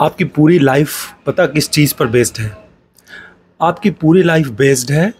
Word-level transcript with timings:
आपकी 0.00 0.24
पूरी 0.24 0.58
लाइफ 0.58 0.92
पता 1.26 1.46
किस 1.46 1.68
चीज़ 1.70 1.94
पर 1.94 2.06
बेस्ड 2.06 2.38
है? 2.40 2.50
आपकी 3.60 3.90
पूरी 3.92 4.22
लाइफ 4.22 4.48
बेस्ड 4.58 4.90
है 4.90 5.12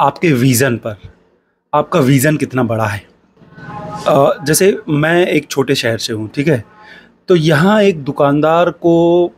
आपके 0.00 0.32
विज़न 0.32 0.76
पर। 0.76 0.96
आपका 1.72 2.00
विज़न 2.00 2.36
कितना 2.36 2.62
बड़ा 2.62 2.86
है? 2.86 3.02
जैसे 4.46 4.76
मैं 4.88 5.26
एक 5.26 5.48
छोटे 5.50 5.74
शहर 5.74 5.98
से 5.98 6.12
हूँ, 6.12 6.28
ठीक 6.28 6.48
है? 6.48 6.64
तो 7.28 7.36
यहाँ 7.36 7.80
एक 7.82 8.04
दुकानदार 8.04 8.70
को 8.70 9.32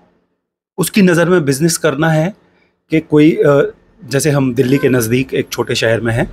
उसकी 0.79 1.03
नज़र 1.03 1.29
में 1.29 1.45
बिज़नेस 1.45 1.77
करना 1.77 2.09
है 2.11 2.33
कि 2.91 3.01
कोई 3.01 3.37
जैसे 4.03 4.31
हम 4.31 4.53
दिल्ली 4.55 4.79
के 4.79 4.89
नज़दीक 4.89 5.35
एक 5.35 5.49
छोटे 5.53 5.75
शहर 5.75 6.01
में 6.01 6.13
हैं 6.15 6.29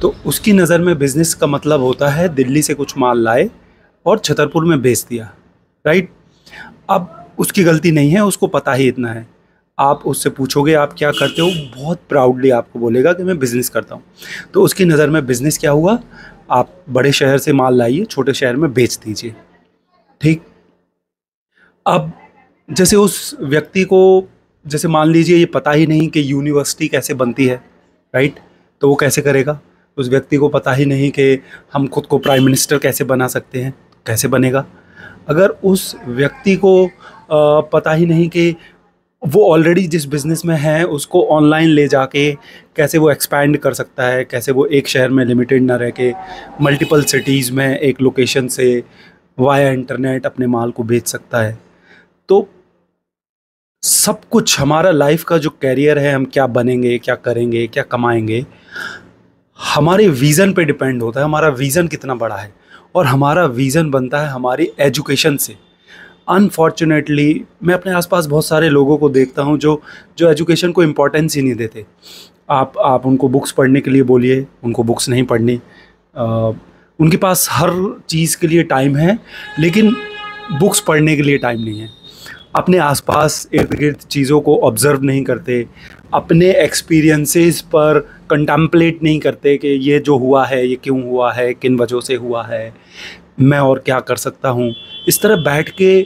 तो 0.00 0.14
उसकी 0.26 0.52
नज़र 0.52 0.80
में 0.80 0.96
बिज़नेस 0.98 1.34
का 1.34 1.46
मतलब 1.46 1.80
होता 1.80 2.08
है 2.08 2.28
दिल्ली 2.34 2.62
से 2.62 2.74
कुछ 2.74 2.96
माल 2.98 3.24
लाए 3.24 3.48
और 4.06 4.18
छतरपुर 4.18 4.64
में 4.64 4.80
बेच 4.82 5.04
दिया 5.10 5.32
राइट 5.84 6.10
अब 6.90 7.21
उसकी 7.38 7.64
गलती 7.64 7.90
नहीं 7.90 8.10
है, 8.10 8.24
उसको 8.24 8.46
पता 8.46 8.72
ही 8.72 8.88
इतना 8.88 9.12
है। 9.12 9.26
आप 9.78 10.02
उससे 10.06 10.30
पूछोगे, 10.30 10.74
आप 10.74 10.92
क्या 10.92 11.10
करते 11.10 11.42
हो, 11.42 11.50
बहुत 11.76 12.00
प्राउडली 12.08 12.50
आपको 12.50 12.78
बोलेगा 12.78 13.12
कि 13.12 13.22
मैं 13.22 13.38
बिज़नेस 13.38 13.68
करता 13.68 13.94
हूँ। 13.94 14.02
तो 14.54 14.62
उसकी 14.62 14.84
नज़र 14.84 15.10
में 15.10 15.24
बिज़नेस 15.26 15.58
क्या 15.58 15.70
हुआ? 15.70 15.98
आप 16.50 16.84
बड़े 16.90 17.12
शहर 17.12 17.38
से 17.38 17.52
माल 17.52 17.78
लाइए, 17.78 18.04
छोटे 18.04 18.32
शहर 18.32 18.56
में 18.56 18.72
बेच 18.74 18.98
दीजिए। 19.04 19.34
ठीक? 20.20 20.42
अब 21.86 22.12
जैसे 22.68 22.96
उस 22.96 23.36
व्यक्ति 23.40 23.84
को, 23.84 24.28
जैसे 24.66 24.88
मान 24.88 25.08
लीजिए 25.08 25.36
ये 25.36 25.46
पता 25.46 25.70
ही 25.70 25.86
नहीं 25.86 26.08
कि 26.08 26.32
यूनिवर्सिटी 26.32 26.88
कैसे 26.88 27.14
बनती 27.14 27.46
है 27.46 27.56
राइट 28.14 28.38
तो 28.82 28.88
वो 28.88 28.94
कैसे 28.94 29.22
करेगा? 29.22 29.60
उस 29.96 30.08
व्यक्ति 30.08 30.36
को 30.36 30.48
पता 30.48 30.72
ही 30.72 30.84
नहीं 30.84 31.10
कि 31.10 31.38
हम 31.72 31.86
खुद 31.86 32.06
को 32.06 32.18
प्राइम 32.18 32.44
मिनिस्टर 32.44 32.78
कैसे 32.78 33.04
बना 33.04 33.26
सकते 33.28 33.62
हैं, 33.62 33.74
कैसे 34.06 34.28
बनेगा? 34.28 34.64
अगर 35.28 35.48
उस 35.48 35.94
व्यक्ति 36.06 36.56
को 36.56 36.90
पता 37.32 37.92
ही 37.92 38.06
नहीं 38.06 38.28
कि 38.28 38.54
वो 39.22 39.44
ऑलरेडी 39.50 39.86
जिस 39.86 40.04
बिज़नेस 40.06 40.44
में 40.44 40.56
है, 40.56 40.84
उसको 40.84 41.22
ऑनलाइन 41.26 41.68
ले 41.68 41.86
जाके 41.88 42.32
कैसे 42.76 42.98
वो 42.98 43.10
एक्सपैंड 43.10 43.56
कर 43.58 43.74
सकता 43.74 44.06
है, 44.06 44.24
कैसे 44.24 44.52
वो 44.52 44.66
एक 44.66 44.88
शहर 44.88 45.10
में 45.10 45.24
लिमिटेड 45.24 45.62
ना 45.62 45.76
रह 45.76 45.90
के 45.90 46.12
मल्टीपल 46.60 47.02
सिटीज़ 47.04 47.52
में 47.52 47.78
एक 47.78 48.00
लोकेशन 48.00 48.48
से 48.48 48.82
वाया 49.38 49.70
इंटरनेट 49.70 50.26
अपने 50.26 50.46
माल 50.46 50.70
को 50.70 50.82
बेच 50.82 51.06
सकता 51.06 51.42
है। 51.42 51.58
तो 52.28 52.48
सब 53.82 54.20
कुछ, 54.30 54.58
हमारा 54.60 54.90
लाइफ 54.90 55.24
का 55.24 55.38
जो 55.38 55.50
कैरियर 55.50 55.98
है, 55.98 56.14
हम 56.14 56.24
क्या 56.24 56.46
बनेंगे, 56.46 56.98
क्या 56.98 57.14
करेंगे, 57.14 57.66
क्या 57.66 57.82
कमाएँगे, 57.82 58.44
हमारे 59.58 60.08
विज़न 60.08 60.52
पे 60.52 60.64
डिपेंड 60.64 61.02
होता 61.02 61.20
है, 61.20 61.24
हमारा 61.24 61.48
विज़न 61.48 61.88
कितना 61.88 62.14
बड़ा 62.14 62.36
है 62.36 62.52
और 62.94 63.06
हमारा 63.06 63.44
विज़न 63.46 63.90
बनता 63.90 64.20
है 64.20 64.28
हमारी 64.28 64.70
एजुकेशन 64.80 65.36
से। 65.36 65.56
अनफॉर्चुनेटली 66.28 67.44
मैं 67.64 67.74
अपने 67.74 67.92
आसपास 67.92 68.26
बहुत 68.26 68.46
सारे 68.46 68.68
लोगों 68.68 68.96
को 68.98 69.08
देखता 69.08 69.42
हूँ 69.42 69.58
जो 69.58 69.80
जो 70.18 70.30
एजुकेशन 70.30 70.72
को 70.72 70.82
इम्पोर्टेंस 70.82 71.36
ही 71.36 71.42
नहीं 71.42 71.54
देते। 71.54 71.84
आप 72.50 72.72
आप 72.78 73.06
उनको 73.06 73.28
बुक्स 73.28 73.52
पढ़ने 73.52 73.80
के 73.80 73.90
लिए 73.90 74.02
बोलिए, 74.02 74.46
उनको 74.64 74.82
बुक्स 74.82 75.08
नहीं 75.08 75.22
पढ़नी। 75.24 75.60
उनके 77.00 77.16
पास 77.16 77.48
हर 77.50 77.70
चीज़ 78.08 78.36
के 78.40 78.46
लिए 78.46 78.62
टाइम 78.62 78.96
है, 78.96 79.18
लेकिन 79.60 79.94
बुक्स 80.60 80.80
पढ़ने 80.80 81.16
के 81.16 81.22
लिए 81.22 81.38
टाइम 81.38 81.60
नहीं 81.60 81.80
है। 81.80 81.88
अपने 82.56 82.78
आसपास 82.78 83.48
इर्द 83.54 83.74
गिर्द 83.74 83.96
चीज़ों 84.10 84.40
को 84.40 84.56
ऑब्ज़र्व 84.60 85.02
नहीं 85.02 85.22
करते। 85.24 85.66
अपने 86.14 86.50
एक्सपीरियंसेस 86.54 87.60
पर 87.74 87.98
कंटम्पलेट 88.30 89.02
नहीं 89.02 89.18
करते 89.20 89.56
कि 89.56 89.68
ये 89.68 89.98
जो 89.98 90.16
हुआ 90.18 90.44
है, 90.46 90.66
ये 90.66 90.76
क्यों 90.82 91.02
हुआ 91.02 91.32
है, 91.32 91.52
किन 91.54 91.78
वजहों 91.78 92.00
से 92.00 92.14
हुआ 92.14 92.42
है। 92.44 92.74
मैं 93.42 93.58
और 93.60 93.78
क्या 93.78 94.00
कर 94.00 94.16
सकता 94.16 94.48
हूँ? 94.48 94.72
इस 95.08 95.20
तरह 95.22 95.42
बैठ 95.44 95.70
के 95.70 96.02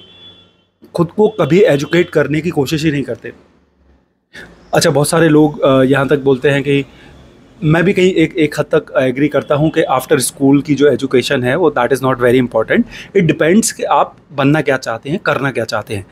खुद 0.94 1.10
को 1.10 1.28
कभी 1.40 1.60
एजुकेट 1.64 2.10
करने 2.10 2.40
की 2.40 2.50
कोशिश 2.50 2.84
ही 2.84 2.90
नहीं 2.90 3.02
करते। 3.02 3.32
अच्छा 4.74 4.90
बहुत 4.90 5.08
सारे 5.08 5.28
लोग 5.28 5.60
यहाँ 5.86 6.08
तक 6.08 6.18
बोलते 6.20 6.50
हैं 6.50 6.62
कि 6.62 6.84
मैं 7.60 7.82
भी 7.84 7.92
कहीं 7.92 8.12
एक 8.14 8.36
एक 8.36 8.58
हद 8.60 8.66
तक 8.74 8.92
एग्री 8.98 9.28
करता 9.28 9.54
हूँ 9.54 9.70
कि 9.70 9.82
आफ्टर 9.90 10.18
स्कूल 10.20 10.60
की 10.62 10.74
जो 10.74 10.88
एजुकेशन 10.88 11.44
है, 11.44 11.54
वो 11.56 11.70
that 11.70 11.92
is 11.92 12.02
not 12.02 12.20
very 12.20 12.38
important 12.38 12.86
it 13.16 13.24
depends 13.24 13.72
कि 13.72 13.82
आप 13.84 14.16
बनना 14.32 14.60
क्या 14.62 14.76
चाहते 14.78 15.10
हैं, 15.10 15.18
करना 15.18 15.50
क्या 15.50 15.64
चाहते 15.64 15.94
हैं। 15.94 16.06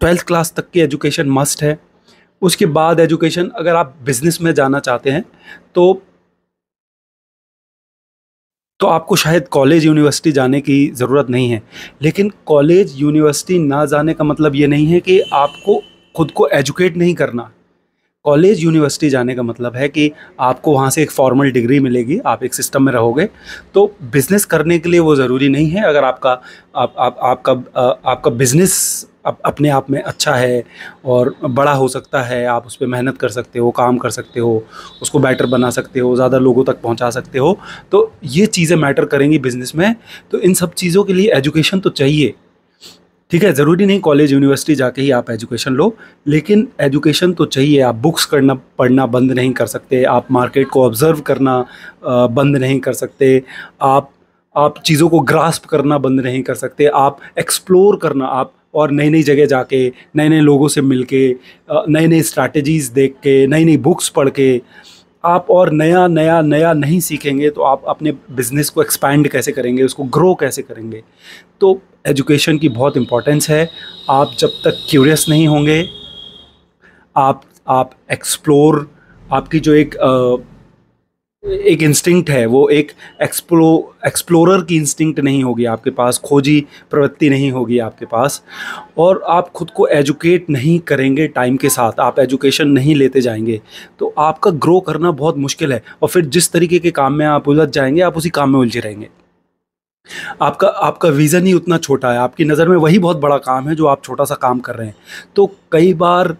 ट्वेल्थ 0.00 0.26
क्लास 0.26 0.52
तक 0.56 0.70
की 0.70 0.80
एजुकेशन 0.80 1.28
मस्ट 1.30 1.62
है। 1.62 1.78
उसके 2.42 2.66
बाद 2.68 3.00
एजुकेशन 3.00 3.50
अगर 3.56 3.76
आप 3.76 3.94
बिज़नेस 4.04 4.38
में 4.42 4.52
जाना 4.54 4.78
चाहते 4.80 5.10
हैं 5.10 5.24
तो 5.74 6.02
तो 8.82 8.86
आपको 8.86 9.16
शायद 9.16 9.48
कॉलेज 9.48 9.84
यूनिवर्सिटी 9.84 10.30
जाने 10.32 10.60
की 10.60 10.76
ज़रूरत 10.90 11.26
नहीं 11.30 11.50
है। 11.50 11.62
लेकिन 12.02 12.30
कॉलेज 12.46 12.94
यूनिवर्सिटी 12.96 13.58
ना 13.58 13.84
जाने 13.86 14.14
का 14.14 14.24
मतलब 14.24 14.54
ये 14.56 14.66
नहीं 14.66 14.86
है 14.86 15.00
कि 15.00 15.18
आपको 15.32 15.82
खुद 16.14 16.30
को 16.30 16.48
एजुकेट 16.48 16.96
नहीं 16.96 17.14
करना। 17.14 17.50
कॉलेज 18.24 18.62
यूनिवर्सिटी 18.62 19.08
जाने 19.10 19.34
का 19.34 19.42
मतलब 19.42 19.76
है 19.76 19.88
कि 19.88 20.10
आपको 20.40 20.72
वहाँ 20.72 20.90
से 20.90 21.02
एक 21.02 21.10
फॉर्मल 21.10 21.50
डिग्री 21.52 21.78
मिलेगी 21.80 22.18
आप 22.26 22.42
एक 22.44 22.54
सिस्टम 22.54 22.82
में 22.82 22.92
रहोगे। 22.92 23.28
तो 23.74 23.86
बिज़नेस 24.12 24.44
करने 24.44 24.78
के 24.78 24.88
लिए 24.88 25.00
वो 25.00 25.14
ज़रूरी 25.16 25.48
नहीं 25.48 25.68
है। 25.68 25.82
अगर 25.84 26.04
आपका 26.04 26.30
आप, 26.30 26.94
आप, 26.98 27.16
आपका 27.20 27.52
आपका 28.10 28.30
बिज़नेस 28.32 29.08
अप, 29.26 29.38
अपने 29.44 29.68
आप 29.68 29.90
में 29.90 30.00
अच्छा 30.00 30.34
है 30.34 30.62
और 31.04 31.34
बड़ा 31.44 31.72
हो 31.72 31.88
सकता 31.88 32.22
है 32.22 32.44
आप 32.46 32.66
उस 32.66 32.76
पर 32.76 32.86
मेहनत 32.86 33.18
कर 33.18 33.28
सकते 33.30 33.58
हो 33.58 33.70
काम 33.72 33.98
कर 33.98 34.10
सकते 34.10 34.40
हो 34.40 34.62
उसको 35.02 35.18
बेटर 35.18 35.46
बना 35.46 35.70
सकते 35.70 36.00
हो 36.00 36.14
ज़्यादा 36.16 36.38
लोगों 36.38 36.64
तक 36.64 36.80
पहुँचा 36.82 37.10
सकते 37.10 37.38
हो 37.38 37.58
तो 37.92 38.10
ये 38.24 38.46
चीज़ें 38.48 38.76
मैटर 38.76 39.04
करेंगी 39.06 39.38
बिज़नेस 39.40 39.74
में। 39.76 39.94
तो 40.32 40.38
इन 40.40 40.54
सब 40.54 40.74
चीज़ों 40.74 41.04
के 41.04 41.12
लिए 41.12 41.32
एजुकेशन 41.34 41.80
तो 41.80 41.90
चाहिए। 41.92 42.34
ठीक 43.32 43.44
है, 43.44 43.52
ज़रूरी 43.52 43.84
नहीं 43.86 44.00
कॉलेज 44.00 44.32
यूनिवर्सिटी 44.32 44.74
जाके 44.74 45.02
ही 45.02 45.10
आप 45.10 45.30
एजुकेशन 45.30 45.72
लो, 45.72 45.94
लेकिन 46.26 46.66
एजुकेशन 46.80 47.32
तो 47.32 47.44
चाहिए, 47.46 47.80
आप 47.80 47.94
बुक्स 47.96 48.24
करना, 48.24 48.54
पढ़ना 48.78 49.06
बंद 49.06 49.32
नहीं 49.32 49.52
कर 49.52 49.66
सकते, 49.66 50.02
आप 50.04 50.26
मार्केट 50.30 50.68
को 50.70 50.84
ऑब्ज़र्व 50.84 51.20
करना 51.20 51.58
बंद 52.06 52.56
नहीं 52.56 52.78
कर 52.80 52.92
सकते, 52.92 53.42
आप 53.82 54.10
आप 54.54 54.78
चीज़ों 54.78 55.08
को 55.08 55.20
ग्रास्प 55.22 55.64
करना 55.64 55.98
बंद 55.98 56.20
नहीं 56.20 56.42
कर 56.42 56.54
सकते, 56.54 56.86
आप 56.86 57.18
एक्सप्लोर 57.38 57.96
करना, 57.96 58.26
आप 58.26 58.52
और 58.74 58.90
नई 58.90 59.10
नई 59.10 59.22
जगह 59.22 59.46
जाके 59.46 59.86
नए 60.16 60.28
नए 60.28 60.40
लोगों 60.40 60.68
से 60.68 60.80
मिल 60.82 61.02
के 61.04 61.26
नई 61.70 62.06
नई 62.06 62.22
स्ट्रैटेजीज़ 62.22 62.92
देख 62.92 63.14
के 63.22 63.46
नई 63.46 63.64
नई 63.64 63.76
बुक्स 63.78 64.08
पढ़ 64.08 64.28
के 64.30 64.50
आप 65.24 65.46
और 65.50 65.70
नया 65.70 66.06
नया 66.06 66.40
नया 66.42 66.72
नहीं 66.72 66.98
सीखेंगे 67.00 67.50
तो 67.50 67.62
आप 67.62 67.82
अपने 67.88 68.12
बिज़नेस 68.30 68.70
को 68.70 68.82
एक्सपैंड 68.82 69.28
कैसे 69.28 69.52
करेंगे, 69.52 69.82
उसको 69.82 70.04
ग्रो 70.04 70.34
कैसे 70.34 70.62
करेंगे? 70.62 71.02
तो 71.60 71.80
एजुकेशन 72.06 72.58
की 72.58 72.68
बहुत 72.68 72.96
इम्पोर्टेंस 72.96 73.48
है। 73.50 73.68
आप 74.10 74.34
जब 74.38 74.48
तक 74.64 74.86
क्यूरियस 74.90 75.26
नहीं 75.28 75.46
होंगे, 75.48 75.84
आप 77.16 77.42
आप 77.68 77.90
एक्सप्लोर 78.12 78.88
आपकी 79.32 79.60
जो 79.60 79.74
एक 79.74 79.94
एक 81.42 81.82
इंस्टिंक्ट 81.82 82.28
है, 82.30 82.44
वो 82.46 82.68
एक 82.68 82.90
एक्सप्लो 83.22 83.94
एक्सप्लोरर 84.06 84.62
की 84.64 84.76
इंस्टिंक्ट 84.76 85.20
नहीं 85.20 85.42
होगी 85.44 85.64
आपके 85.64 85.90
पास, 85.90 86.18
खोजी 86.18 86.58
प्रवृत्ति 86.90 87.30
नहीं 87.30 87.50
होगी 87.52 87.78
आपके 87.78 88.06
पास, 88.06 88.42
और 88.98 89.22
आप 89.28 89.48
खुद 89.50 89.70
को 89.70 89.86
एजुकेट 89.88 90.50
नहीं 90.50 90.78
करेंगे 90.80 91.26
टाइम 91.28 91.56
के 91.56 91.68
साथ, 91.68 92.00
आप 92.00 92.18
एजुकेशन 92.18 92.68
नहीं 92.68 92.94
लेते 92.94 93.20
जाएँगे 93.20 93.60
तो 93.98 94.12
आपका 94.18 94.50
ग्रो 94.50 94.78
करना 94.80 95.10
बहुत 95.12 95.36
मुश्किल 95.38 95.72
है, 95.72 95.82
और 96.02 96.08
फिर 96.08 96.24
जिस 96.26 96.50
तरीके 96.52 96.78
के 96.78 96.90
काम 96.92 97.14
में 97.14 97.26
आप 97.26 97.48
उलझ 97.48 97.68
जाएँगे, 97.68 98.00
आप 98.00 98.16
उसी 98.16 98.30
काम 98.30 98.52
में 98.52 98.58
उलझे 98.60 98.80
रहेंगे। 98.80 99.08
आपका 100.42 100.68
आपका 100.68 101.08
विज़न 101.10 101.46
ही 101.46 101.52
उतना 101.52 101.78
छोटा 101.78 102.12
है, 102.12 102.18
आपकी 102.18 102.44
नज़र 102.44 102.68
में 102.68 102.76
वही 102.76 102.98
बहुत 102.98 103.16
बड़ा 103.16 103.36
काम 103.40 103.68
है 103.68 103.74
जो 103.74 103.86
आप 103.86 104.04
छोटा 104.04 104.24
सा 104.24 104.34
काम 104.36 104.60
कर 104.60 104.74
रहे 104.74 104.86
हैं 104.86 104.94
तो 105.36 105.50
कई 105.72 105.94
बार 105.94 106.36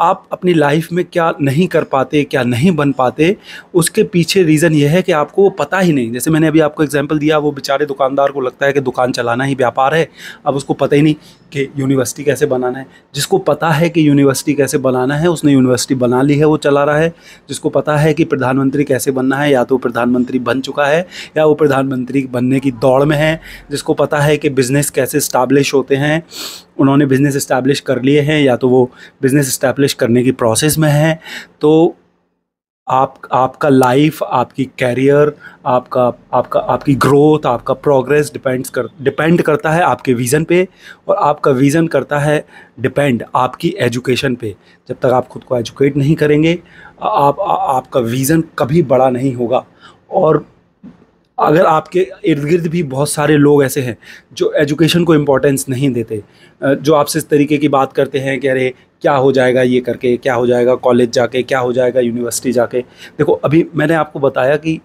आप 0.00 0.26
अपनी 0.32 0.52
लाइफ 0.54 0.88
में 0.92 1.04
क्या 1.04 1.32
नहीं 1.40 1.66
कर 1.66 1.84
पाते, 1.84 2.22
क्या 2.24 2.42
नहीं 2.42 2.70
बन 2.70 2.92
पाते, 2.92 3.36
उसके 3.74 4.02
पीछे 4.02 4.42
रीज़न 4.42 4.72
ये 4.72 4.88
है 4.88 5.02
कि 5.02 5.12
आपको 5.12 5.42
वो 5.42 5.50
पता 5.50 5.78
ही 5.78 5.92
नहीं। 5.92 6.12
जैसे 6.12 6.30
मैंने 6.30 6.46
अभी 6.46 6.60
आपको 6.60 6.82
एग्जांपल 6.82 7.18
दिया, 7.18 7.38
वो 7.38 7.52
बेचारे 7.52 7.86
दुकानदार 7.86 8.30
को 8.30 8.40
लगता 8.40 8.66
है 8.66 8.72
कि 8.72 8.80
दुकान 8.80 9.12
चलाना 9.12 9.44
ही 9.44 9.54
व्यापार 9.54 9.94
है, 9.94 10.08
अब 10.46 10.54
उसको 10.54 10.74
पता 10.74 10.96
ही 10.96 11.02
नहीं 11.02 11.14
कि 11.52 11.66
यूनिवर्सिटी 11.78 12.24
कैसे 12.24 12.46
बनाना 12.46 12.78
है। 12.78 12.86
जिसको 13.14 13.38
पता 13.38 13.70
है 13.70 13.88
कि 13.90 14.08
यूनिवर्सिटी 14.08 14.54
कैसे 14.54 14.78
बनाना 14.78 15.16
है, 15.16 15.28
उसने 15.28 15.52
यूनिवर्सिटी 15.52 15.94
बना 15.94 16.22
ली 16.22 16.38
है, 16.38 16.44
वो 16.44 16.56
चला 16.56 16.84
रहा 16.84 16.98
है। 16.98 17.08
जिसको 17.48 17.68
पता 17.68 17.96
है 17.96 18.14
कि 18.14 18.24
प्रधानमंत्री 18.24 18.84
कैसे 18.84 19.10
बनना 19.10 19.36
है, 19.36 19.50
या 19.52 19.64
तो 19.64 19.78
प्रधानमंत्री 19.78 20.38
बन 20.38 20.60
चुका 20.60 20.86
है, 20.86 21.06
या 21.36 21.44
वो 21.44 21.54
प्रधानमंत्री 21.54 22.26
बनने 22.26 22.60
की 22.60 22.70
दौड़ 22.70 23.02
में 23.04 23.16
है। 23.16 23.40
जिसको 23.70 23.94
पता 23.94 24.18
है 24.18 24.36
कि 24.36 24.50
बिज़नेस 24.50 24.90
कैसे 24.90 25.18
इस्टाब्लिश 25.18 25.74
होते 25.74 25.96
हैं, 25.96 26.22
उन्होंने 26.78 27.06
बिज़नेस 27.06 27.36
इस्टेब्लिश 27.36 27.80
कर 27.80 28.02
लिए 28.02 28.20
हैं 28.28 28.40
या 28.42 28.56
तो 28.56 28.68
वो 28.68 28.84
बिज़नेस 29.22 29.48
इस्टेब्लिश 29.48 29.94
करने 29.94 30.22
की 30.22 30.32
प्रोसेस 30.32 30.78
में 30.78 30.90
हैं 30.90 31.18
तो 31.60 31.96
आप 32.86 33.14
आपका 33.32 33.68
लाइफ 33.68 34.22
आपकी 34.22 34.64
कैरियर 34.78 35.32
आपका 35.66 36.06
आपका 36.32 36.60
आपकी 36.60 36.94
ग्रोथ 36.94 37.46
आपका 37.46 37.74
प्रोग्रेस 37.74 38.30
डिपेंड्स 38.32 38.70
कर 38.70 38.88
डिपेंड 39.02 39.42
करता 39.42 39.70
है 39.70 39.82
आपके 39.82 40.14
विज़न 40.14 40.44
पे 40.44 40.66
और 41.08 41.16
आपका 41.16 41.50
विज़न 41.50 41.86
करता 41.86 42.18
है 42.18 42.44
डिपेंड 42.80 43.24
आपकी 43.34 43.74
एजुकेशन 43.80 44.34
पे। 44.34 44.54
जब 44.88 44.96
तक 45.02 45.06
आप 45.06 45.28
खुद 45.28 45.44
को 45.44 45.56
एजुकेट 45.58 45.96
नहीं 45.96 46.14
करेंगे 46.14 46.58
आप 47.02 47.40
आ, 47.40 47.54
आपका 47.76 48.00
विज़न 48.00 48.44
कभी 48.58 48.82
बड़ा 48.82 49.10
नहीं 49.10 49.34
होगा 49.34 49.64
और 50.10 50.44
अगर 51.38 51.66
आपके 51.66 52.06
इर्द 52.24 52.44
गिर्द 52.44 52.66
भी 52.66 52.82
बहुत 52.84 53.10
सारे 53.10 53.36
लोग 53.36 53.62
ऐसे 53.64 53.80
हैं 53.80 53.96
जो 54.32 54.52
एजुकेशन 54.58 55.04
को 55.04 55.14
इम्पोर्टेंस 55.14 55.68
नहीं 55.68 55.90
देते 55.92 56.22
जो 56.60 56.94
आपसे 56.94 57.18
इस 57.18 57.28
तरीके 57.28 57.58
की 57.58 57.68
बात 57.68 57.92
करते 57.92 58.18
हैं 58.18 58.38
कि 58.40 58.48
अरे, 58.48 58.72
क्या 59.02 59.14
हो 59.14 59.32
जाएगा 59.32 59.62
ये 59.62 59.80
करके, 59.80 60.16
क्या 60.16 60.34
हो 60.34 60.46
जाएगा 60.46 60.74
कॉलेज 60.76 61.10
जाके, 61.12 61.42
क्या 61.42 61.58
हो 61.58 61.72
जाएगा 61.72 62.00
यूनिवर्सिटी 62.00 62.52
जाके। 62.52 62.80
देखो, 62.80 63.32
अभी 63.34 63.64
मैंने 63.74 63.94
आपको 63.94 64.20
बताया 64.20 64.56
कि 64.56 64.80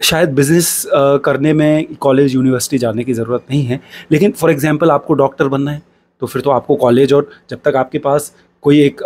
शायद 0.00 0.34
बिज़नेस 0.34 0.86
करने 1.24 1.52
में 1.52 1.94
कॉलेज 1.96 2.34
यूनिवर्सिटी 2.34 2.78
जाने 2.78 3.04
की 3.04 3.12
ज़रूरत 3.14 3.44
नहीं 3.50 3.62
है, 3.64 3.80
लेकिन 4.12 4.32
फॉर 4.32 4.50
एग्ज़ाम्पल 4.50 4.90
आपको 4.90 5.14
डॉक्टर 5.14 5.48
बनना 5.48 5.70
है 5.70 5.82
तो 6.22 6.26
फिर 6.26 6.42
तो 6.42 6.50
आपको 6.50 6.74
कॉलेज 6.76 7.12
और 7.12 7.28
जब 7.50 7.60
तक 7.64 7.76
आपके 7.76 7.98
पास 7.98 8.32
कोई 8.64 8.80
एक 8.82 9.02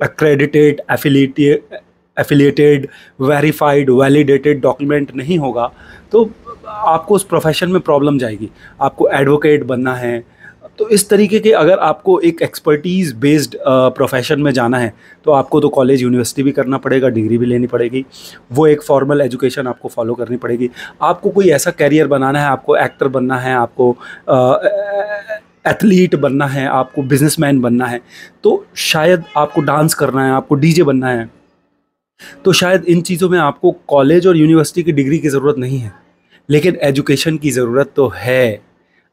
accredited 0.00 0.80
affiliated 0.90 1.76
affiliated 2.16 2.86
verified 3.20 3.90
validated 3.90 4.60
document 4.62 5.14
नहीं 5.16 5.38
होगा 5.38 5.70
तो 6.12 6.30
आपको 6.66 7.14
उस 7.14 7.24
प्रोफेशन 7.24 7.70
में 7.70 7.80
प्रॉब्लम 7.80 8.18
जाएगी। 8.18 8.50
आपको 8.80 9.08
एडवोकेट 9.10 9.64
बनना 9.64 9.94
है। 9.94 10.22
तो 10.78 10.88
इस 10.88 11.08
तरीके 11.08 11.38
के 11.40 11.50
अगर 11.52 11.78
आपको 11.78 12.18
एक 12.20 12.42
एक्सपर्टीज़ 12.42 13.14
बेस्ड 13.16 13.56
प्रोफेशन 13.96 14.40
में 14.40 14.50
जाना 14.52 14.78
है 14.78 14.92
तो 15.24 15.30
आपको 15.32 15.60
तो 15.60 15.68
कॉलेज 15.68 16.02
यूनिवर्सिटी 16.02 16.42
भी 16.42 16.52
करना 16.52 16.78
पड़ेगा 16.78 17.08
डिग्री 17.08 17.38
भी 17.38 17.46
लेनी 17.46 17.66
पड़ेगी। 17.66 18.04
वो 18.52 18.66
एक 18.66 18.82
फॉर्मल 18.82 19.20
एजुकेशन 19.20 19.66
आपको 19.66 19.88
फॉलो 19.88 20.14
करनी 20.14 20.36
पड़ेगी। 20.36 20.70
आपको 21.02 21.30
कोई 21.30 21.48
ऐसा 21.50 21.70
कैरियर 21.70 22.06
बनाना 22.06 22.40
है, 22.40 22.46
आपको 22.46 22.76
एक्टर 22.76 23.08
बनना 23.08 23.38
है, 23.38 23.54
आपको 23.54 23.96
एथलीट 25.66 26.14
बनना 26.16 26.46
है, 26.46 26.66
आपको 26.68 27.02
बिजनेसमैन 27.04 27.60
बनना 27.60 27.86
है 27.86 28.00
तो 28.44 28.64
शायद 28.76 29.24
आपको 29.36 29.60
डांस 29.62 29.94
करना 29.94 30.26
है, 30.26 30.32
आपको 30.32 30.54
डीजे 30.54 30.82
बनना 30.82 31.08
है। 31.08 31.30
तो 32.44 32.52
शायद 32.52 32.84
इन 32.84 33.00
चीज़ों 33.00 33.28
में 33.30 33.38
आपको 33.38 33.70
कॉलेज 33.88 34.26
और 34.26 34.36
यूनिवर्सिटी 34.36 34.82
की 34.82 34.92
डिग्री 34.92 35.18
की 35.18 35.28
ज़रूरत 35.28 35.58
नहीं 35.58 35.78
है। 35.78 35.92
लेकिन 36.48 36.76
एजुकेशन 36.82 37.36
की 37.38 37.50
ज़रूरत 37.50 37.92
तो 37.96 38.12
है। 38.16 38.60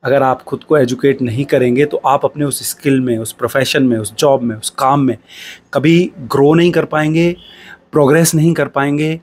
अगर 0.04 0.24
आप 0.24 0.42
खुद 0.44 0.64
को 0.64 0.78
एजुकेट 0.78 1.22
नहीं 1.22 1.46
करेंगे 1.46 1.86
तो 1.86 1.98
आप 2.08 2.26
अपने 2.26 2.46
उस 2.46 2.64
स्किल 2.70 3.00
में, 3.02 3.18
उस 3.18 3.32
प्रोफेशन 3.32 3.84
में, 3.84 3.98
उस 3.98 4.14
जॉब 4.16 4.42
में, 4.42 4.56
उस 4.56 4.70
काम 4.70 5.00
में 5.00 5.18
कभी 5.74 6.12
ग्रो 6.20 6.54
नहीं 6.54 6.72
कर 6.72 6.86
पाएँगे 6.86 7.36
प्रोग्रेस 7.92 8.34
नहीं 8.36 8.54
कर 8.54 8.68
पाएँगे। 8.68 9.20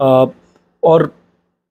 और 0.00 1.12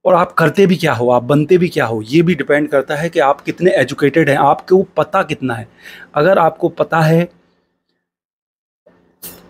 और 0.06 0.16
आप 0.16 0.32
करते 0.34 0.66
भी 0.68 0.76
क्या 0.76 0.94
हो? 0.94 1.10
आप 1.10 1.24
बनते 1.24 1.58
भी 1.58 1.68
क्या 1.70 1.86
हो? 1.86 2.02
ये 2.02 2.22
भी 2.22 2.36
डिपेंड 2.36 2.68
करता 2.70 2.96
है 2.96 3.10
कि 3.10 3.20
आप 3.20 3.42
कितने 3.42 3.72
एजुकेटेड 3.72 4.30
हैं, 4.30 4.38
आपको 4.38 4.82
पता 4.98 5.22
कितना 5.24 5.54
है। 5.54 5.68
अगर 6.16 6.40
आपको 6.40 6.70
पता 6.70 7.00
है 7.00 7.28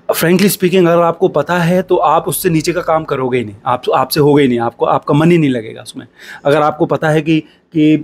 फ्रेंकली 0.10 0.48
स्पीकिंग 0.50 0.88
अगर 0.88 1.02
आपको 1.02 1.28
पता 1.28 1.58
है 1.58 1.82
तो 1.82 1.96
आप 1.98 2.28
उससे 2.28 2.50
नीचे 2.50 2.72
का 2.74 2.82
काम 2.82 3.04
करोगे 3.04 3.38
ही 3.38 3.46
नहीं। 3.46 3.56
आप 3.66 3.84
आपसे 3.96 4.20
होगा 4.20 4.42
ही 4.42 4.48
नहीं। 4.48 4.60
आपको, 4.60 4.86
आपका 4.86 5.14
मन 5.14 5.32
ही 5.32 5.38
नहीं 5.38 5.50
लगेगा 5.50 5.82
उसमें। 5.82 6.06
अगर 6.46 6.62
आपको 6.62 6.86
पता 6.86 7.10
है 7.10 7.22
कि 7.22 7.40
कि 7.74 7.96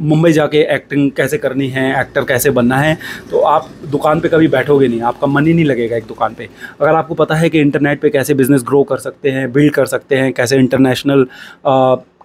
मुंबई 0.00 0.32
जाके 0.32 0.58
एक्टिंग 0.74 1.10
कैसे 1.10 1.38
करनी 1.38 1.68
है 1.68 1.88
एक्टर 2.00 2.24
कैसे 2.24 2.50
बनना 2.50 2.76
है 2.78 2.96
तो 3.30 3.40
आप 3.42 3.68
दुकान 3.90 4.20
पे 4.20 4.28
कभी 4.28 4.48
बैठोगे 4.48 4.88
नहीं। 4.88 5.00
आपका 5.02 5.26
मन 5.26 5.46
ही 5.46 5.54
नहीं 5.54 5.64
लगेगा 5.64 5.96
एक 5.96 6.06
दुकान 6.06 6.34
पे। 6.34 6.48
अगर 6.80 6.94
आपको 6.94 7.14
पता 7.14 7.34
है 7.34 7.50
कि 7.50 7.60
इंटरनेट 7.60 8.00
पे 8.00 8.10
कैसे 8.10 8.34
बिज़नेस 8.34 8.62
ग्रो 8.66 8.82
कर 8.82 8.98
सकते 8.98 9.30
हैं 9.30 9.52
बिल्ड 9.52 9.74
कर 9.74 9.86
सकते 9.86 10.16
हैं, 10.16 10.32
कैसे 10.32 10.56
इंटरनेशनल 10.56 11.26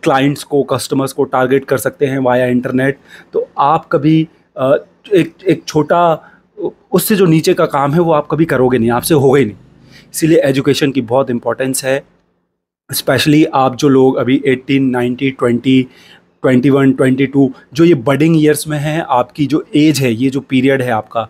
क्लाइंट्स 0.03 0.43
को 0.43 0.63
कस्टमर्स 0.63 1.13
को 1.13 1.23
टारगेट 1.25 1.65
कर 1.65 1.77
सकते 1.77 2.05
हैं 2.05 2.19
वाया 2.19 2.45
इंटरनेट 2.47 2.99
तो 3.33 3.47
आप 3.59 3.87
कभी 3.91 4.19
एक 4.57 5.33
एक 5.47 5.63
छोटा 5.67 6.01
उससे 6.91 7.15
जो 7.15 7.25
नीचे 7.25 7.53
का 7.53 7.65
काम 7.65 7.93
है 7.93 7.99
वो 7.99 8.11
आप 8.11 8.27
कभी 8.31 8.45
करोगे 8.45 8.77
नहीं 8.77 8.91
आपसे 8.91 9.13
होगा 9.15 9.39
ही 9.39 9.45
नहीं। 9.45 9.55
इसीलिए 10.13 10.39
एजुकेशन 10.39 10.91
की 10.91 11.01
बहुत 11.01 11.29
इंपॉर्टेंस 11.29 11.83
है। 11.85 12.03
स्पेशली 12.89 13.43
आप 13.45 13.75
जो 13.75 13.89
लोग 13.89 14.15
अभी 14.17 14.41
18, 14.47 14.91
90, 14.91 15.31
20, 15.43 15.85
21, 16.43 16.93
22 17.01 17.49
जो 17.73 17.83
ये 17.83 17.93
बडिंग 17.93 18.37
ईयर्स 18.37 18.67
में 18.67 18.77
हैं 18.77 19.01
आपकी 19.09 19.45
जो 19.45 19.65
एज 19.75 19.99
है 19.99 20.13
ये 20.13 20.29
जो 20.29 20.39
पीरियड 20.39 20.81
है 20.81 20.91
आपका 20.91 21.23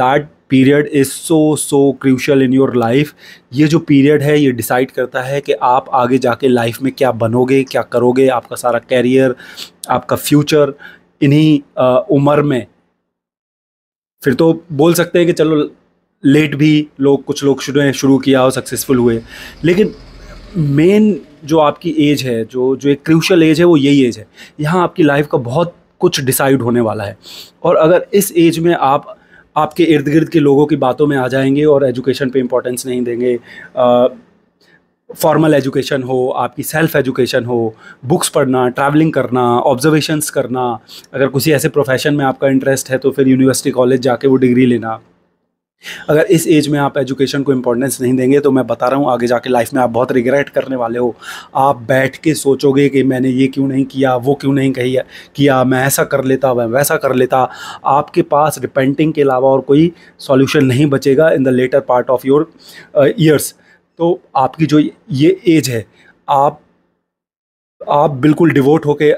that 0.00 0.28
period 0.50 0.86
is 0.86 1.08
so 1.08 1.56
so 1.56 1.80
crucial 1.92 2.42
in 2.42 2.52
your 2.52 2.74
life 2.76 3.12
ये 3.52 3.66
जो 3.66 3.78
पीरियड 3.78 4.22
है 4.22 4.38
ये 4.40 4.50
डिसाइड 4.52 4.90
करता 4.90 5.20
है 5.22 5.40
कि 5.40 5.52
आप 5.52 5.88
आगे 5.94 6.18
जाके 6.18 6.48
लाइफ 6.48 6.82
में 6.82 6.92
क्या 6.92 7.12
बनोगे 7.12 7.62
क्या 7.64 7.82
करोगे 7.82 8.28
आपका 8.28 8.56
सारा 8.56 8.78
कैरियर 8.78 9.34
आपका 9.90 10.16
फ्यूचर 10.16 10.74
इन्हीं 11.22 11.60
उम्र 12.16 12.42
में 12.42 12.66
फिर 14.24 14.34
तो 14.34 14.64
बोल 14.72 14.94
सकते 14.94 15.18
हैं 15.18 15.26
कि 15.26 15.32
चलो 15.32 15.70
लेट 16.24 16.54
भी 16.54 16.88
लोग, 17.00 17.24
कुछ 17.24 17.44
लोग 17.44 17.62
शुरू 17.62 17.92
शुरू 17.92 18.18
किया 18.18 18.44
और 18.44 18.50
सक्सेसफुल 18.50 18.98
हुए। 18.98 19.22
लेकिन 19.64 19.94
मेन 20.56 21.20
जो 21.44 21.58
आपकी 21.58 21.90
एज 21.90 22.22
है, 22.22 22.44
जो 22.44 22.76
जो 22.76 22.90
एक 22.90 23.02
क्रूशल 23.02 23.42
एज 23.42 23.58
है, 23.58 23.64
वो 23.64 23.76
यही 23.76 24.04
एज 24.04 24.18
है। 24.18 24.26
यहाँ 24.60 24.82
आपकी 24.82 25.02
लाइफ 25.02 25.26
का 25.26 25.38
बहुत 25.38 25.74
कुछ 25.98 26.20
डिसाइड 26.20 26.62
होने 26.62 26.80
वाला 26.80 27.04
है। 27.04 27.18
और 27.62 27.76
अगर 27.76 28.06
इस 28.14 28.32
एज 28.36 28.58
में 28.58 28.74
आप, 28.74 29.18
आपके 29.56 29.84
इर्द 29.84 30.08
गिर्द 30.08 30.28
के 30.28 30.38
लोगों 30.38 30.66
की 30.66 30.76
बातों 30.76 31.06
में 31.06 31.16
आ 31.16 31.28
जाएँगे 31.28 31.64
और 31.64 31.88
एजुकेशन 31.88 32.30
पे 32.30 32.40
इम्पोर्टेंस 32.40 32.86
नहीं 32.86 33.02
देंगे 33.02 33.38
फॉर्मल 35.10 35.54
एजुकेशन 35.54 36.02
हो, 36.02 36.28
आपकी 36.30 36.62
सेल्फ 36.62 36.96
एजुकेशन 36.96 37.44
हो 37.44 37.74
बुक्स 38.06 38.28
पढ़ना 38.28 38.68
ट्रैवलिंग 38.70 39.12
करना 39.12 39.42
ऑब्जर्वेशंस 39.60 40.30
करना, 40.30 40.78
अगर 41.14 41.26
किसी 41.28 41.52
ऐसे 41.52 41.68
प्रोफेशन 41.68 42.14
में 42.14 42.24
आपका 42.24 42.48
इंटरेस्ट 42.48 42.90
है 42.90 42.98
तो 42.98 43.10
फिर 43.10 43.28
यूनिवर्सिटी 43.28 43.70
कॉलेज 43.72 44.00
जाके 44.00 44.28
वो 44.28 44.36
डिग्री 44.38 44.66
लेना। 44.66 45.00
अगर 46.08 46.26
इस 46.26 46.46
एज 46.48 46.66
में 46.68 46.78
आप 46.78 46.96
एजुकेशन 46.98 47.42
को 47.42 47.52
इम्पोर्टेंस 47.52 48.00
नहीं 48.00 48.14
देंगे 48.14 48.40
तो 48.40 48.50
मैं 48.50 48.66
बता 48.66 48.88
रहा 48.88 48.98
हूँ, 48.98 49.10
आगे 49.10 49.26
जाके 49.26 49.50
लाइफ 49.50 49.72
में 49.74 49.80
आप 49.82 49.90
बहुत 49.90 50.10
रिग्रेट 50.12 50.48
करने 50.48 50.76
वाले 50.76 50.98
हो। 50.98 51.14
आप 51.56 51.76
बैठ 51.88 52.16
के 52.16 52.34
सोचोगे 52.34 52.88
कि 52.88 53.02
मैंने 53.02 53.28
ये 53.30 53.46
क्यों 53.46 53.66
नहीं 53.68 53.84
किया, 53.84 54.14
वो 54.16 54.34
क्यों 54.34 54.52
नहीं 54.52 54.72
कही, 54.72 54.96
किया, 55.36 55.62
मैं 55.64 55.84
ऐसा 55.86 56.04
कर 56.04 56.24
लेता, 56.24 56.52
मैं 56.54 56.66
वैसा 56.68 56.96
कर 56.96 57.14
लेता। 57.14 57.48
आपके 57.88 58.22
पास 58.24 58.58
रिपेंटिंग 58.62 59.12
के 59.12 59.22
अलावा 59.22 59.48
और 59.50 59.60
कोई 59.62 59.92
सॉल्यूशन 60.18 60.64
नहीं 60.64 60.86
बचेगा 60.88 61.30
in 61.30 61.44
the 61.44 61.48
latter 61.50 61.80
part 61.82 62.10
of 62.10 62.26
your 62.26 62.50
years 63.08 63.54
तो 64.00 64.20
आपकी 64.36 64.66
जो 64.66 64.78
ये 65.10 65.28
एज 65.48 65.68
है, 65.70 65.84
आप 66.28 66.60
आप 67.80 68.10
बिल्कुल 68.10 68.52
डिवोट 68.52 68.86
होके 68.86 69.12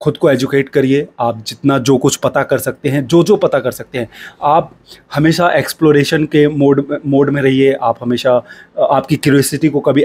खुद 0.00 0.16
को 0.16 0.30
एजुकेट 0.30 0.68
करिए। 0.68 1.06
आप 1.20 1.44
जितना 1.46 1.78
जो 1.78 1.96
कुछ 1.98 2.16
पता 2.16 2.42
कर 2.42 2.58
सकते 2.58 2.88
हैं, 2.88 3.06
जो 3.06 3.22
जो 3.24 3.36
पता 3.36 3.60
कर 3.60 3.70
सकते 3.70 3.98
हैं, 3.98 4.08
आप 4.42 4.74
हमेशा 5.14 5.50
एक्सप्लोरेशन 5.52 6.24
के 6.26 6.46
मोड 6.48 7.00
मोड 7.06 7.30
में 7.30 7.40
रहिए। 7.42 7.72
आप 7.72 7.98
हमेशा, 8.02 8.34
आपकी 8.78 9.16
क्यूरियोसिटी 9.16 9.68
को 9.68 9.80
कभी 9.80 10.04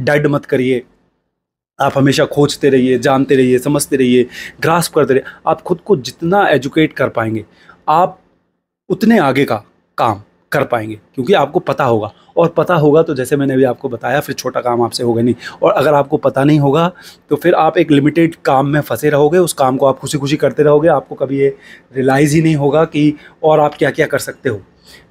डेड 0.00 0.26
मत 0.26 0.44
करिए। 0.44 0.82
आप 1.78 1.98
हमेशा 1.98 2.24
खोजते 2.26 2.70
रहिए, 2.70 2.98
जानते 2.98 3.36
रहिए, 3.36 3.58
समझते 3.60 3.96
रहिए 3.96 4.26
ग्रास्प 4.60 4.94
करते 4.94 5.14
रहिए। 5.14 5.32
आप 5.46 5.62
खुद 5.62 5.80
को 5.80 5.96
जितना 5.98 6.46
एजुकेट 6.48 6.92
कर 6.92 7.08
पाएँगे, 7.10 7.44
आप 7.88 8.20
उतने 8.88 9.18
आगे 9.20 9.44
का 9.44 9.64
काम 9.98 10.22
कर 10.54 10.64
पाएँगे, 10.64 10.98
क्योंकि 11.14 11.32
आपको 11.34 11.60
पता 11.60 11.84
होगा। 11.84 12.12
और 12.36 12.48
पता 12.48 12.74
होगा 12.74 13.02
तो 13.02 13.14
जैसे 13.14 13.36
मैंने 13.36 13.54
अभी 13.54 13.64
आपको 13.64 13.88
बताया, 13.88 14.20
फिर 14.20 14.34
छोटा 14.34 14.60
काम 14.60 14.82
आपसे 14.82 15.04
होगा 15.04 15.22
नहीं। 15.22 15.34
और 15.62 15.72
अगर 15.72 15.94
आपको 15.94 16.16
पता 16.18 16.44
नहीं 16.44 16.58
होगा 16.58 16.90
तो 17.30 17.36
फिर 17.36 17.54
आप 17.54 17.78
एक 17.78 17.90
लिमिटेड 17.90 18.34
काम 18.44 18.66
में 18.66 18.80
फंसे 18.80 19.10
रहोगे, 19.10 19.38
उस 19.38 19.52
काम 19.52 19.76
को 19.76 19.86
आप 19.86 19.98
खुशी 19.98 20.18
खुशी 20.18 20.36
करते 20.36 20.62
रहोगे, 20.62 20.88
आपको 20.88 21.14
कभी 21.14 21.38
ये 21.38 21.56
रियलाइज़ 21.94 22.34
ही 22.34 22.42
नहीं 22.42 22.56
होगा 22.56 22.84
कि 22.84 23.14
और 23.42 23.60
आप 23.60 23.74
क्या 23.74 23.90
क्या 23.90 24.06
कर 24.06 24.18
सकते 24.20 24.48
हो। 24.48 24.60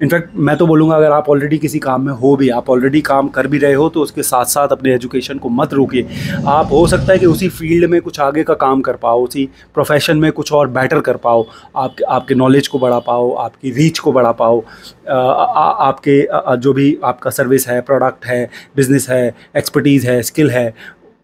इनफैक्ट 0.02 0.30
मैं 0.36 0.56
तो 0.56 0.66
बोलूँगा 0.66 0.96
अगर 0.96 1.12
आप 1.12 1.28
ऑलरेडी 1.28 1.58
किसी 1.58 1.78
काम 1.78 2.06
में 2.06 2.12
हो 2.12 2.34
भी 2.36 2.48
आप 2.50 2.70
ऑलरेडी 2.70 3.00
काम 3.00 3.28
कर 3.28 3.46
भी 3.46 3.58
रहे 3.58 3.74
हो 3.74 3.88
तो 3.88 4.02
उसके 4.02 4.22
साथ 4.22 4.44
साथ 4.44 4.68
अपने 4.68 4.94
एजुकेशन 4.94 5.38
को 5.38 5.48
मत 5.48 5.74
रोकिए। 5.74 6.08
आप 6.46 6.72
हो 6.72 6.86
सकता 6.86 7.12
है 7.12 7.18
कि 7.18 7.26
उसी 7.26 7.48
फ़ील्ड 7.48 7.90
में 7.90 8.00
कुछ 8.02 8.20
आगे 8.20 8.42
का 8.42 8.54
काम 8.54 8.80
कर 8.80 8.96
पाओ 8.96 9.22
उसी 9.24 9.48
प्रोफेशन 9.74 10.18
में 10.18 10.30
कुछ 10.32 10.52
और 10.52 10.68
बेटर 10.70 11.00
कर 11.00 11.16
पाओ 11.16 11.46
आप 11.76 12.02
आपके 12.08 12.34
नॉलेज 12.34 12.68
को 12.68 12.78
बढ़ा 12.78 12.98
पाओ 12.98 13.32
आपकी 13.36 13.70
रीच 13.70 13.98
को 13.98 14.12
बढ़ा 14.12 14.32
पाओ। 14.32 14.62
आ, 15.10 15.14
आ, 15.14 15.70
आपके 15.86 16.20
आ, 16.26 16.54
जो 16.54 16.72
भी 16.72 16.98
आपका 17.04 17.30
सर्विस 17.30 17.68
है 17.68 17.80
प्रोडक्ट 17.80 18.26
है 18.26 18.44
बिज़नेस 18.76 19.08
है 19.10 19.34
एक्सपर्टीज़ 19.56 20.06
है 20.06 20.22
स्किल 20.22 20.50
है 20.50 20.72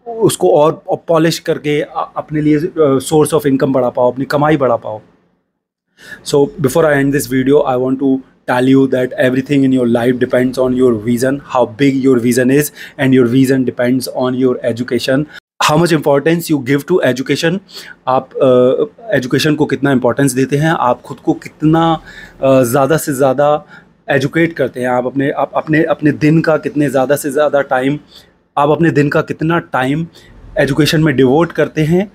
उसको 0.06 0.50
और 0.52 0.82
पॉलिश 1.08 1.38
करके 1.38 1.80
अपने 1.80 2.40
लिए 2.40 2.58
सोर्स 2.78 3.34
ऑफ़ 3.34 3.46
इनकम 3.48 3.72
बढ़ा 3.72 3.88
पाओ 3.88 4.12
अपनी 4.12 4.24
कमाई 4.24 4.56
बढ़ा 4.56 4.76
पाओ। 4.76 5.00
So 6.24 6.44
before 6.60 6.86
I 6.86 7.00
end 7.00 7.12
this 7.12 7.30
video 7.32 7.60
I 7.62 7.76
want 7.76 7.98
to 7.98 8.20
tell 8.50 8.72
you 8.72 8.86
that 8.88 9.18
everything 9.24 9.64
in 9.64 9.72
your 9.72 9.86
life 9.88 10.18
depends 10.20 10.58
on 10.60 10.76
your 10.76 10.94
vision 11.04 11.42
how 11.52 11.64
big 11.82 12.00
your 12.04 12.18
vision 12.20 12.50
is 12.52 12.72
and 12.98 13.14
your 13.14 13.26
vision 13.28 13.64
depends 13.64 14.08
on 14.22 14.40
your 14.42 14.54
education 14.64 15.26
how 15.60 15.76
much 15.76 15.92
importance 15.92 16.50
you 16.50 16.58
give 16.64 16.86
to 16.86 17.02
education 17.04 17.58
आप 18.08 18.30
education 19.14 19.50
uh, 19.50 19.58
को 19.58 19.66
कितना 19.66 19.92
importance 19.92 20.32
देते 20.32 20.56
हैं 20.56 20.74
आप 20.80 21.02
खुद 21.02 21.18
को 21.20 21.34
कितना 21.42 21.84
uh, 21.96 22.62
ज़्यादा 22.64 22.96
से 22.96 23.12
ज़्यादा 23.14 23.52
एजुकेट 24.08 24.52
करते 24.56 24.80
हैं 24.80 24.88
आप 24.88 25.06
अपने 25.06 25.30
आप 25.40 25.52
अपने 25.56 25.82
अपने 25.94 26.12
दिन 26.24 26.40
का 26.42 26.56
कितने 26.58 26.88
ज़्यादा 26.90 27.16
से 27.16 27.30
ज़्यादा 27.30 27.60
टाइम 27.74 27.98
आप 28.56 28.70
अपने 28.70 28.90
दिन 28.90 29.08
का 29.08 29.22
कितना 29.22 29.58
टाइम 29.72 30.06
एजुकेशन 30.58 31.02
में 31.02 31.14
डिवोट 31.16 31.52
करते 31.52 31.82
हैं 31.84 32.10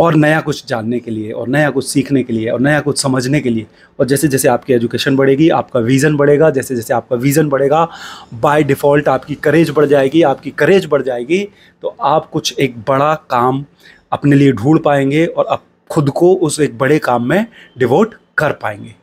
और 0.00 0.14
नया 0.14 0.40
कुछ 0.40 0.66
जानने 0.66 0.98
के 1.00 1.10
लिए 1.10 1.30
और 1.32 1.48
नया 1.48 1.70
कुछ 1.70 1.86
सीखने 1.86 2.22
के 2.22 2.32
लिए 2.32 2.48
और 2.50 2.60
नया 2.60 2.80
कुछ 2.80 3.02
समझने 3.02 3.40
के 3.40 3.50
लिए। 3.50 3.66
और 3.98 4.06
जैसे 4.06 4.28
जैसे 4.28 4.48
आपकी 4.48 4.72
एजुकेशन 4.72 5.16
बढ़ेगी, 5.16 5.48
आपका 5.50 5.80
विज़न 5.80 6.16
बढ़ेगा, 6.16 6.50
जैसे 6.50 6.76
जैसे 6.76 6.94
आपका 6.94 7.16
विज़न 7.16 7.48
बढ़ेगा 7.48 7.88
बाय 8.34 8.62
डिफ़ॉल्ट 8.62 9.08
आपकी 9.08 9.34
करेज 9.36 9.70
बढ़ 9.70 9.86
जाएगी, 9.86 10.22
आपकी 10.22 10.50
करेज 10.50 10.86
बढ़ 10.86 11.02
जाएगी 11.02 11.42
तो 11.82 11.96
आप 12.02 12.30
कुछ 12.30 12.58
एक 12.58 12.78
बड़ा 12.88 13.14
काम 13.30 13.64
अपने 14.12 14.36
लिए 14.36 14.52
ढूंढ 14.52 14.80
पाएँगे 14.80 15.26
और 15.26 15.46
आप 15.46 15.64
खुद 15.90 16.10
को 16.10 16.34
उस 16.36 16.60
एक 16.60 16.78
बड़े 16.78 16.98
काम 17.00 17.28
में 17.28 17.46
डिवोट 17.78 18.14
कर 18.38 18.52
पाएँगे। 18.52 18.94